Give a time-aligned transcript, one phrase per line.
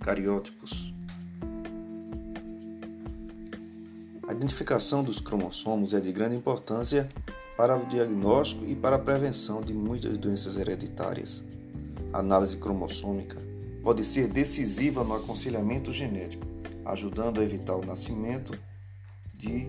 [0.00, 0.94] cariótipos.
[4.28, 7.08] A identificação dos cromossomos é de grande importância
[7.56, 11.42] para o diagnóstico e para a prevenção de muitas doenças hereditárias.
[12.12, 13.36] A análise cromossômica
[13.82, 16.46] pode ser decisiva no aconselhamento genético,
[16.84, 18.56] ajudando a evitar o nascimento
[19.34, 19.68] de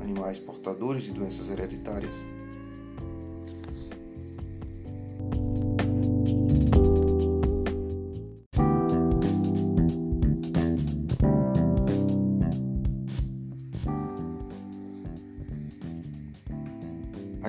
[0.00, 2.24] animais portadores de doenças hereditárias.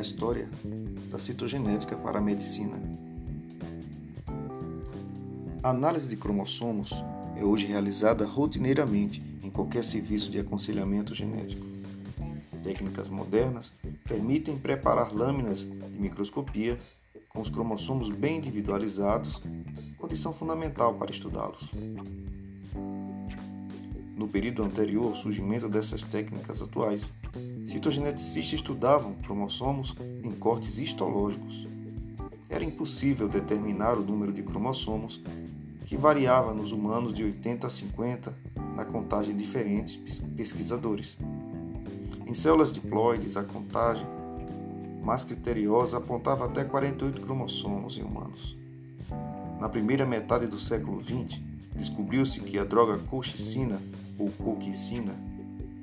[0.05, 0.47] História
[1.09, 2.79] da citogenética para a medicina.
[5.63, 6.93] A análise de cromossomos
[7.35, 11.65] é hoje realizada rotineiramente em qualquer serviço de aconselhamento genético.
[12.63, 13.73] Técnicas modernas
[14.07, 16.79] permitem preparar lâminas de microscopia
[17.29, 19.41] com os cromossomos bem individualizados,
[19.97, 21.71] condição fundamental para estudá-los.
[24.15, 27.13] No período anterior ao surgimento dessas técnicas atuais,
[27.65, 31.67] citogeneticistas estudavam cromossomos em cortes histológicos.
[32.49, 35.21] Era impossível determinar o número de cromossomos,
[35.85, 38.37] que variava nos humanos de 80 a 50
[38.73, 39.97] na contagem de diferentes
[40.35, 41.17] pesquisadores.
[42.25, 44.07] Em células diploides, a contagem
[45.03, 48.57] mais criteriosa apontava até 48 cromossomos em humanos.
[49.59, 51.39] Na primeira metade do século XX,
[51.75, 53.79] descobriu-se que a droga colchicina
[54.17, 55.15] ou coquicina,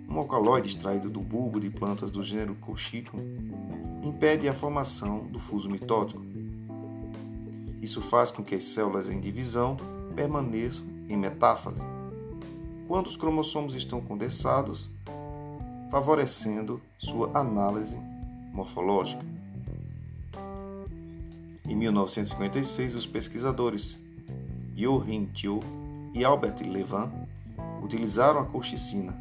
[0.08, 3.22] um alcaloide extraído do bulbo de plantas do gênero Cochiculum,
[4.02, 6.22] impede a formação do fuso mitótico.
[7.80, 9.77] Isso faz com que as células em divisão
[10.14, 11.80] permaneçam em metáfase,
[12.86, 14.89] quando os cromossomos estão condensados,
[15.91, 17.98] favorecendo sua análise
[18.52, 19.24] morfológica.
[21.69, 23.98] Em 1956, os pesquisadores
[24.77, 25.61] Joachim Thiel
[26.14, 27.21] e Albert Levin
[27.82, 29.18] utilizaram a colchicina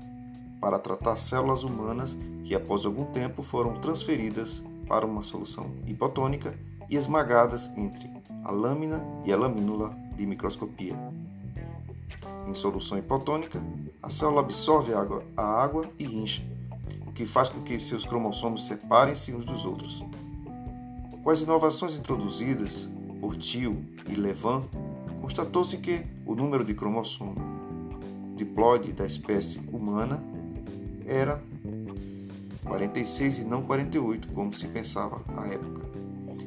[0.60, 6.54] para tratar células humanas que, após algum tempo, foram transferidas para uma solução hipotônica
[6.90, 8.10] e esmagadas entre
[8.44, 10.96] a lâmina e a lamínula de microscopia.
[12.48, 13.62] Em solução hipotônica,
[14.04, 16.44] a célula absorve a água, a água e incha,
[17.06, 20.04] o que faz com que seus cromossomos separem-se uns dos outros.
[21.24, 22.90] Com as inovações introduzidas
[23.20, 23.78] por Thiel
[24.10, 24.64] e Levin,
[25.22, 27.51] constatou-se que o número de cromossomos
[28.44, 30.20] diploide da espécie humana
[31.06, 31.40] era
[32.66, 35.88] 46 e não 48, como se pensava à época.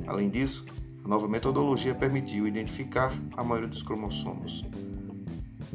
[0.06, 0.66] Além disso,
[1.04, 4.64] a nova metodologia permitiu identificar a maioria dos cromossomos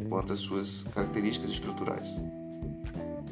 [0.10, 2.08] quanto às suas características estruturais.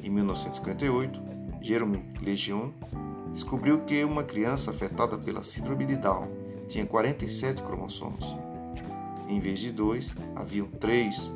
[0.01, 1.19] Em 1958,
[1.61, 2.73] Jerome Lejeune
[3.33, 6.29] descobriu que uma criança afetada pela síndrome de Down
[6.69, 8.25] tinha 47 cromossomos.
[9.27, 11.31] Em vez de dois, haviam três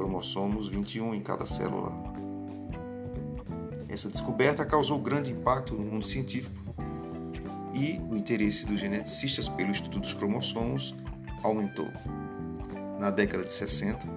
[0.00, 1.92] cromossomos 21 em cada célula.
[3.86, 6.56] Essa descoberta causou grande impacto no mundo científico
[7.74, 10.94] e o interesse dos geneticistas pelo estudo dos cromossomos
[11.42, 11.88] aumentou.
[12.98, 14.08] Na década de 60,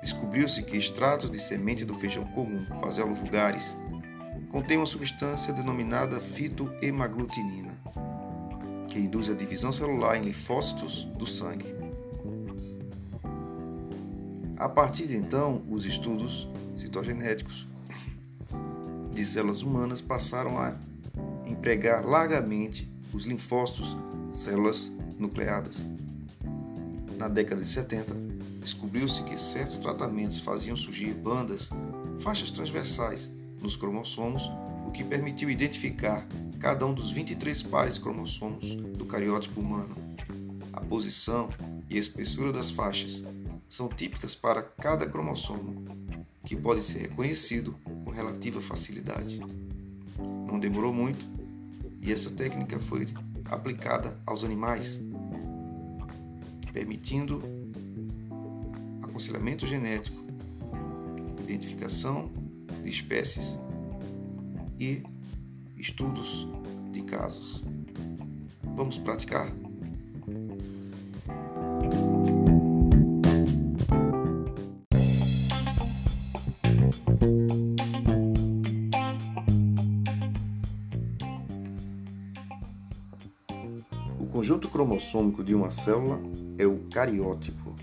[0.00, 3.76] descobriu-se que extratos de semente do feijão comum, Phaselo vulgaris,
[4.50, 7.72] contêm uma substância denominada fitohemaglutinina,
[8.88, 11.74] que induz a divisão celular em linfócitos do sangue.
[14.56, 17.66] A partir de então, os estudos citogenéticos
[19.12, 20.74] de células humanas passaram a
[21.46, 23.96] empregar largamente os linfócitos,
[24.32, 25.86] células nucleadas.
[27.18, 28.14] Na década de 70,
[28.60, 31.68] descobriu-se que certos tratamentos faziam surgir bandas,
[32.20, 33.30] faixas transversais
[33.60, 34.50] nos cromossomos,
[34.86, 36.26] o que permitiu identificar
[36.58, 39.94] cada um dos 23 pares cromossomos do cariótipo humano.
[40.72, 41.50] A posição
[41.90, 43.22] e a espessura das faixas
[43.68, 45.84] são típicas para cada cromossomo,
[46.44, 49.40] que pode ser reconhecido com relativa facilidade.
[50.46, 51.26] Não demorou muito
[52.00, 53.08] e essa técnica foi
[53.46, 55.00] aplicada aos animais,
[56.72, 57.42] permitindo
[59.02, 60.24] aconselhamento genético,
[61.42, 62.30] identificação
[62.82, 63.58] de espécies
[64.78, 65.02] e
[65.76, 66.46] estudos
[66.92, 67.64] de casos.
[68.62, 69.65] Vamos praticar?
[84.46, 86.20] Conjunto cromossômico de uma célula
[86.56, 87.74] é o cariótipo.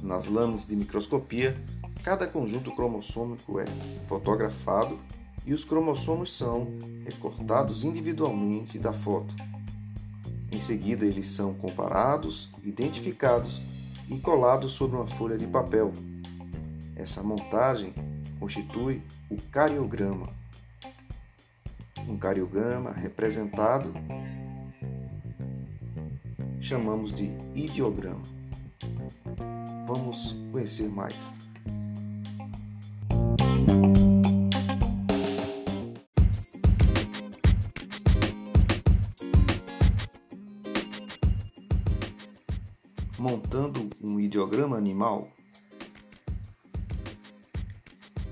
[0.00, 1.60] Nas lâminas de microscopia,
[2.04, 3.64] cada conjunto cromossômico é
[4.06, 4.96] fotografado
[5.44, 6.68] e os cromossomos são
[7.04, 9.34] recortados individualmente da foto.
[10.52, 13.60] Em seguida, eles são comparados, identificados
[14.08, 15.92] e colado sobre uma folha de papel.
[16.94, 17.92] Essa montagem
[18.38, 20.28] constitui o cariograma.
[22.06, 23.92] Um cariograma representado
[26.70, 28.22] chamamos de ideograma.
[29.88, 31.32] Vamos conhecer mais.
[43.18, 45.28] Montando um ideograma animal,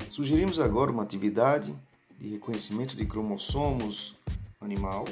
[0.08, 1.74] sugerimos agora uma atividade
[2.20, 4.14] de reconhecimento de cromossomos
[4.60, 5.06] animal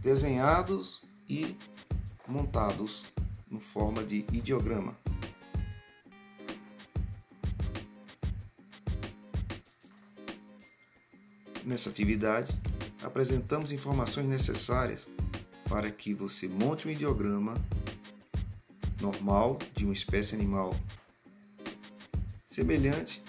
[0.00, 1.56] desenhados e
[2.32, 3.04] montados
[3.50, 4.96] em forma de ideograma.
[11.64, 12.58] Nessa atividade,
[13.02, 15.08] apresentamos informações necessárias
[15.68, 17.54] para que você monte um ideograma
[19.00, 20.74] normal de uma espécie animal,
[22.46, 23.22] semelhante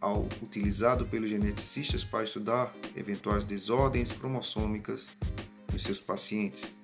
[0.00, 5.10] ao utilizado pelos geneticistas para estudar eventuais desordens cromossômicas
[5.72, 6.74] nos seus pacientes.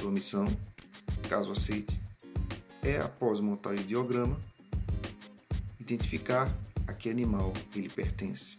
[0.00, 0.46] Sua missão,
[1.28, 1.98] caso aceite,
[2.82, 4.38] é, após montar o ideograma,
[5.80, 6.54] identificar
[6.86, 8.58] a que animal ele pertence.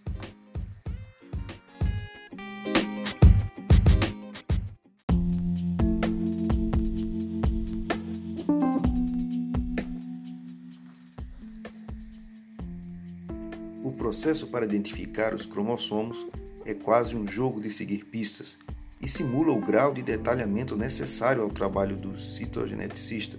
[13.83, 16.17] O processo para identificar os cromossomos
[16.65, 18.57] é quase um jogo de seguir pistas
[19.01, 23.37] e simula o grau de detalhamento necessário ao trabalho do citogeneticista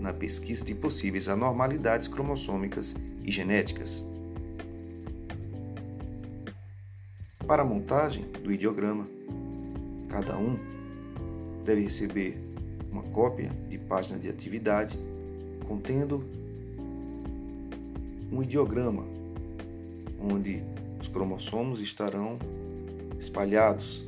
[0.00, 4.04] na pesquisa de possíveis anormalidades cromossômicas e genéticas.
[7.46, 9.08] Para a montagem do ideograma,
[10.08, 10.58] cada um
[11.64, 12.38] deve receber
[12.90, 14.98] uma cópia de página de atividade
[15.66, 16.24] contendo
[18.30, 19.06] um ideograma
[20.20, 20.62] onde
[21.00, 22.38] os cromossomos estarão
[23.18, 24.06] espalhados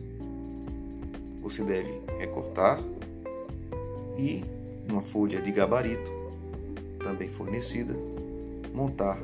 [1.49, 2.81] você deve recortar
[4.19, 4.45] e,
[4.89, 6.11] numa folha de gabarito,
[6.99, 7.95] também fornecida,
[8.75, 9.17] montar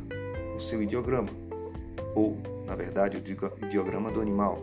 [0.54, 1.30] o seu ideograma,
[2.14, 4.62] ou, na verdade, o ideograma do animal.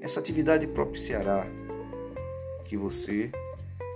[0.00, 1.44] Essa atividade propiciará
[2.64, 3.32] que você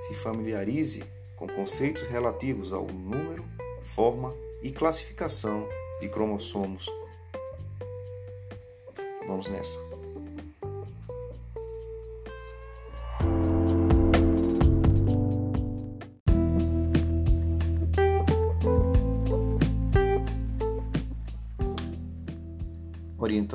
[0.01, 1.05] se familiarize
[1.37, 3.45] com conceitos relativos ao número,
[3.83, 4.35] forma
[4.65, 5.69] e classificação
[6.01, 6.91] de cromossomos.
[9.29, 9.88] Vamos nessa.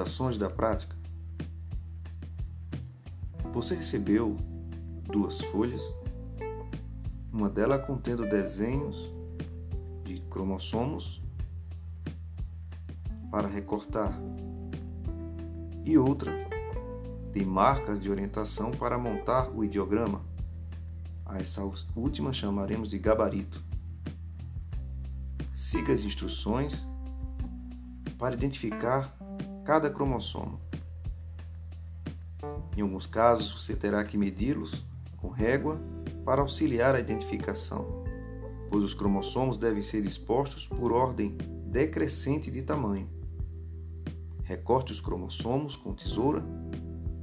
[0.04, 0.96] Orientações da prática,
[3.54, 4.36] você recebeu
[5.06, 5.82] duas folhas,
[7.32, 9.12] uma delas contendo desenhos
[10.04, 11.22] de cromossomos
[13.32, 14.14] para recortar
[15.86, 16.34] e outra
[17.32, 20.22] de marcas de orientação para montar o ideograma.
[21.26, 21.62] A essa
[21.96, 23.64] última chamaremos de gabarito.
[25.54, 26.86] Siga as instruções
[28.20, 29.23] para identificar
[29.64, 30.60] cada cromossomo.
[32.76, 34.84] Em alguns casos, você terá que medi-los
[35.18, 35.80] com régua
[36.26, 38.04] para auxiliar a identificação,
[38.70, 43.10] pois os cromossomos devem ser dispostos por ordem decrescente de tamanho.
[44.44, 46.44] Recorte os cromossomos com tesoura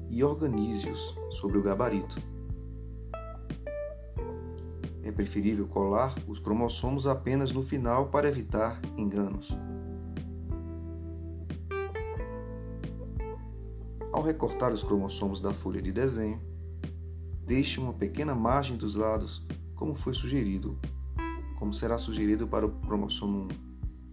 [0.09, 2.17] e organize-os sobre o gabarito.
[5.03, 9.51] É preferível colar os cromossomos apenas no final para evitar enganos.
[14.21, 16.39] Ao recortar os cromossomos da folha de desenho,
[17.47, 19.43] deixe uma pequena margem dos lados,
[19.75, 20.79] como foi sugerido,
[21.59, 23.49] como será sugerido para o cromossomo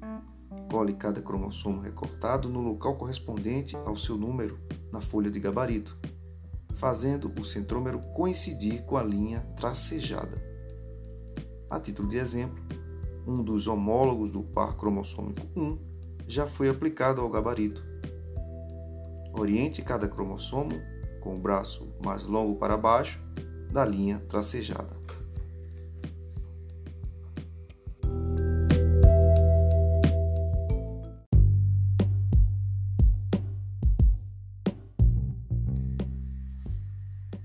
[0.02, 0.70] 1.
[0.72, 4.58] Cole cada cromossomo recortado no local correspondente ao seu número
[4.94, 5.98] na folha de gabarito,
[6.76, 10.42] fazendo o centrômero coincidir com a linha tracejada.
[11.70, 12.64] A título de exemplo,
[13.28, 15.78] um dos homólogos do par cromossômico 1
[16.30, 17.97] já foi aplicado ao gabarito
[19.38, 20.82] Oriente cada cromossomo
[21.22, 23.22] com o braço mais longo para baixo
[23.72, 24.98] da linha tracejada.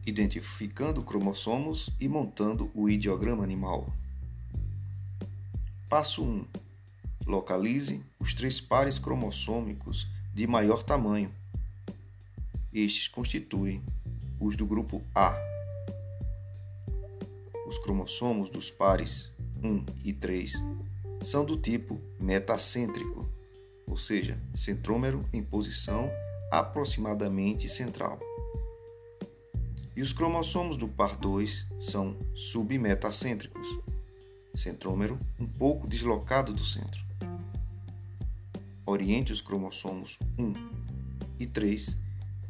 [0.06, 3.92] Identificando cromossomos e montando o ideograma animal.
[5.90, 6.46] Passo 1.
[7.26, 11.30] Localize os três pares cromossômicos de maior tamanho
[12.72, 13.82] estes constituem
[14.40, 15.36] os do grupo A.
[17.66, 19.30] Os cromossomos dos pares
[19.62, 20.52] 1 e 3
[21.22, 23.28] são do tipo metacêntrico,
[23.86, 26.10] ou seja, centrômero em posição
[26.50, 28.18] aproximadamente central.
[29.94, 33.66] E os cromossomos do par 2 são submetacêntricos,
[34.54, 37.02] centrômero um pouco deslocado do centro.
[38.84, 40.54] Oriente os cromossomos 1
[41.38, 42.01] e 3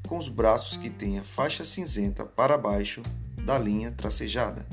[0.07, 3.03] com os braços que têm a faixa cinzenta para baixo
[3.45, 4.67] da linha tracejada.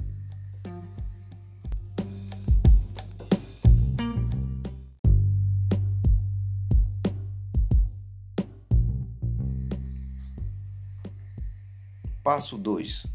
[12.21, 13.07] Passo 2.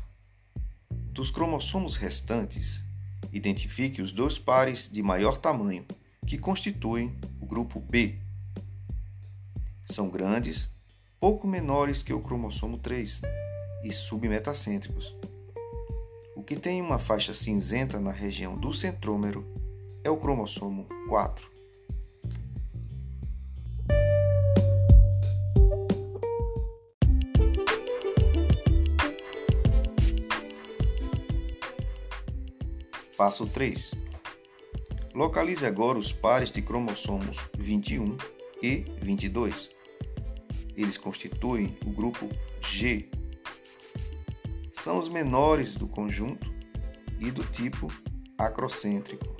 [1.13, 2.83] Dos cromossomos restantes,
[3.33, 5.87] identifique os dois pares de maior tamanho,
[6.27, 8.19] que constituem o grupo B.
[9.87, 10.74] São grandes,
[11.25, 13.23] pouco menores que o cromossomo 3
[13.83, 15.17] e submetacêntricos.
[16.37, 19.43] O que tem uma faixa cinzenta na região do centrômero
[20.05, 21.51] é o cromossomo 4.
[33.17, 33.95] Passo 3.
[35.15, 38.15] Localize agora os pares de cromossomos 21
[38.63, 39.75] e 22.
[40.77, 42.29] Eles constituem o grupo
[42.61, 43.09] G.
[44.73, 46.53] São os menores do conjunto
[47.21, 47.93] e do tipo
[48.37, 49.37] acrocêntrico,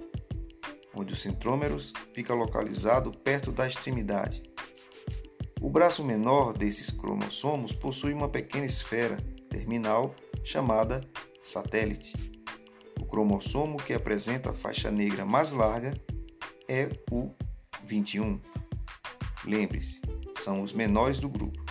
[0.95, 4.43] onde o centrômeros fica localizado perto da extremidade.
[5.61, 9.17] O braço menor desses cromossomos possui uma pequena esfera
[9.49, 10.15] terminal
[10.45, 11.01] chamada
[11.41, 12.35] satélite
[13.15, 15.95] cromossomo que apresenta a faixa negra mais larga
[16.69, 17.31] é o
[17.85, 18.41] 21.
[19.45, 20.01] Lembre-se,
[20.37, 21.63] são os menores do grupo.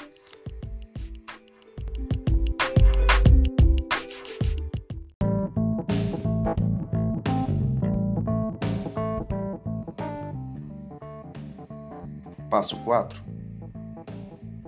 [12.50, 13.24] Passo 4.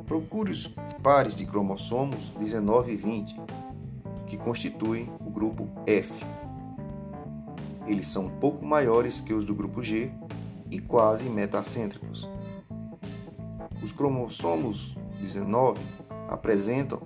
[0.08, 0.68] Procure os
[1.04, 3.36] pares de cromossomos 19 e 20,
[4.26, 6.26] que constituem o grupo F.
[7.86, 10.12] Eles são um pouco maiores que os do grupo G
[10.72, 12.28] e quase metacêntricos.
[13.86, 15.80] Os cromossomos 19
[16.28, 17.04] apresentam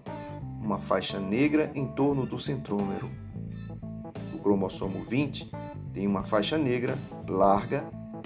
[0.61, 3.11] uma faixa negra em torno do centrômero.
[4.33, 5.51] O cromossomo 20
[5.93, 7.83] tem uma faixa negra larga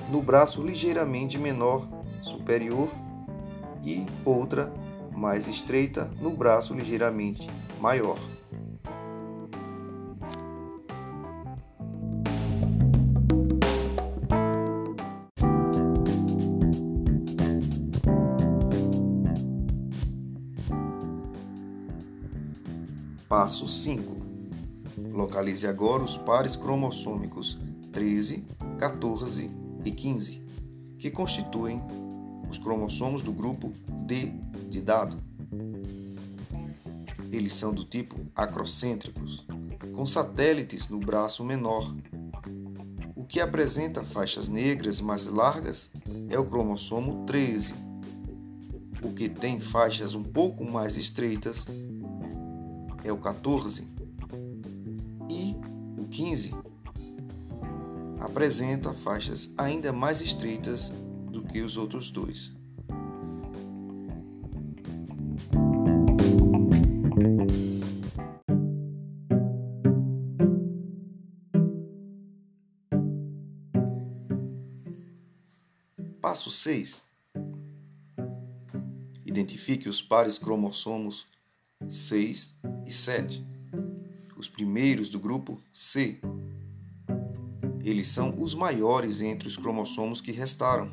[0.07, 1.89] no braço ligeiramente menor
[2.22, 2.89] superior
[3.83, 4.72] e outra
[5.12, 7.50] mais estreita no braço ligeiramente
[7.81, 8.19] maior.
[23.43, 24.15] Passo 5.
[25.12, 27.59] Localize agora os pares cromossômicos
[27.91, 28.45] 13,
[28.79, 29.51] 14
[29.83, 30.41] e 15,
[30.97, 31.81] que constituem
[32.50, 33.73] os cromossomos do grupo
[34.07, 34.31] D
[34.69, 35.17] de dado.
[37.33, 39.45] Eles são do tipo acrocêntricos,
[39.93, 41.93] com satélites no braço menor.
[43.13, 45.91] O que apresenta faixas negras mais largas
[46.29, 47.73] é o cromossomo 13.
[49.03, 51.67] O que tem faixas um pouco mais estreitas
[53.03, 53.88] é o 14
[55.29, 55.55] e
[56.00, 56.55] o 15
[58.19, 60.89] apresenta faixas ainda mais estreitas
[61.29, 62.55] do que os outros dois.
[76.22, 77.03] Passo 6.
[79.25, 81.27] Identifique os pares cromossomos
[81.93, 82.55] 6
[82.88, 83.45] e 7,
[84.35, 86.19] os primeiros do grupo C.
[87.83, 90.91] Eles são os maiores entre os cromossomos que restaram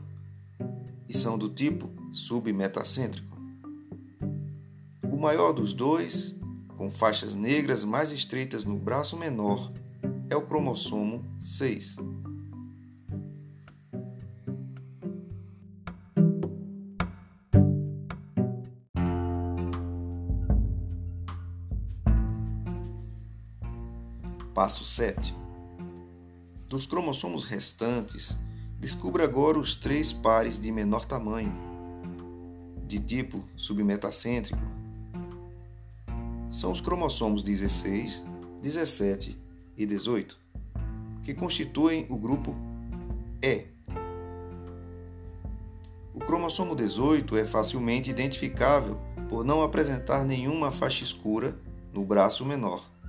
[1.09, 3.35] e são do tipo submetacêntrico.
[5.11, 6.37] O maior dos dois,
[6.77, 9.73] com faixas negras mais estreitas no braço menor,
[10.29, 11.97] é o cromossomo 6.
[24.61, 25.35] Passo 7.
[26.69, 28.37] Dos cromossomos restantes,
[28.79, 31.51] descubra agora os três pares de menor tamanho,
[32.87, 34.61] de tipo submetacêntrico.
[36.51, 38.23] São os cromossomos 16,
[38.61, 39.35] 17
[39.79, 40.39] e 18,
[41.23, 42.55] que constituem o grupo
[43.41, 43.65] E.
[46.15, 49.01] O cromossomo 18 é facilmente identificável
[49.31, 51.57] por não apresentar nenhuma faixa escura
[51.95, 53.00] no braço menor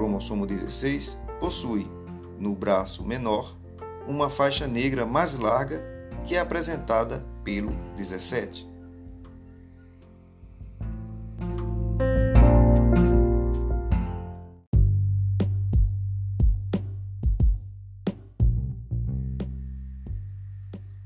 [0.00, 1.86] cromossomo 16 possui,
[2.38, 3.54] no braço menor,
[4.08, 5.84] uma faixa negra mais larga
[6.24, 8.66] que é apresentada pelo 17.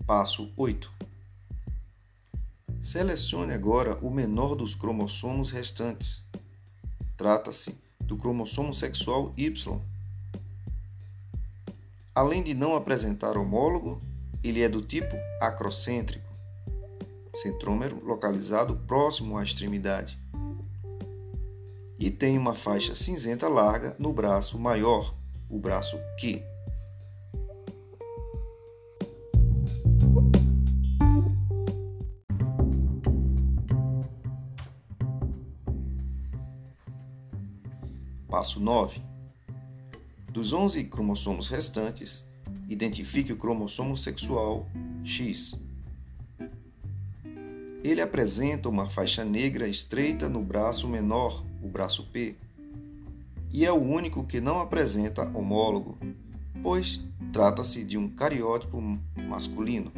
[0.06, 0.92] Passo 8.
[2.80, 6.22] Selecione agora o menor dos cromossomos restantes.
[7.16, 9.80] Trata-se do cromossomo sexual Y.
[12.14, 14.00] Além de não apresentar homólogo,
[14.42, 16.28] ele é do tipo acrocêntrico,
[17.34, 20.18] centrômero localizado próximo à extremidade.
[21.98, 25.14] E tem uma faixa cinzenta larga no braço maior,
[25.48, 26.42] o braço Q.
[38.34, 39.00] Passo 9.
[40.28, 42.26] Dos 11 cromossomos restantes,
[42.68, 44.66] identifique o cromossomo sexual
[45.04, 45.54] X.
[47.84, 52.34] Ele apresenta uma faixa negra estreita no braço menor, o braço P,
[53.52, 55.96] e é o único que não apresenta homólogo,
[56.60, 57.00] pois
[57.32, 58.82] trata-se de um cariótipo
[59.28, 59.92] masculino.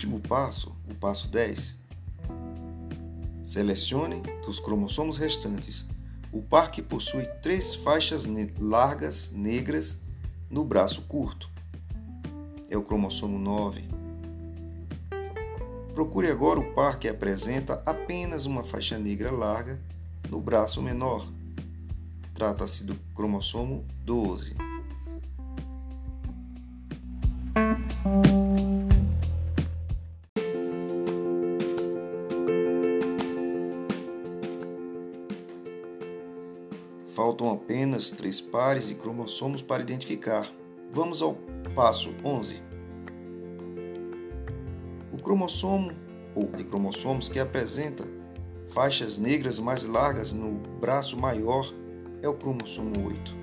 [0.00, 1.76] Penúltimo passo, o passo 10.
[3.44, 5.84] Selecione dos cromossomos restantes
[6.32, 8.24] o par que possui três faixas
[8.58, 10.00] largas negras
[10.48, 11.50] no braço curto.
[12.70, 13.84] É o cromossomo 9.
[15.94, 19.78] Procure agora o par que apresenta apenas uma faixa negra larga
[20.30, 21.28] no braço menor.
[22.32, 24.56] Trata-se do cromossomo 12.
[38.00, 40.50] Apenas três pares de cromossomos para identificar.
[40.90, 41.34] Vamos ao
[41.74, 42.62] passo 11.
[45.12, 45.92] O cromossomo
[46.34, 48.04] ou de cromossomos que apresenta
[48.68, 51.70] faixas negras mais largas no braço maior
[52.22, 53.36] é o cromossomo 8.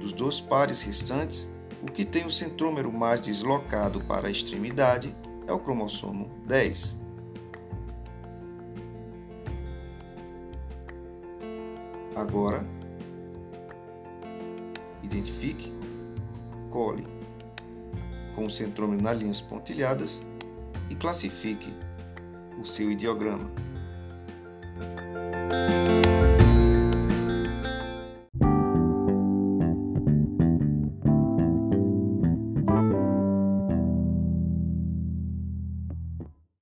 [0.00, 1.48] Dos dois pares restantes,
[1.82, 6.98] o que tem o centrômero mais deslocado para a extremidade é o cromossomo 10.
[12.14, 12.64] Agora,
[15.14, 15.72] identifique,
[16.70, 17.06] cole
[18.34, 20.20] com o centrômero nas linhas pontilhadas
[20.90, 21.72] e classifique
[22.60, 23.63] o seu ideograma.